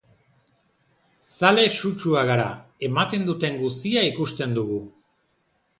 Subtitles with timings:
[1.35, 2.49] Zale sutsuak gara,
[2.89, 4.83] ematen duten guztia ikusten dugu.